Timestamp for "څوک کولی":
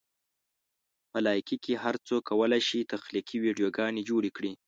2.07-2.61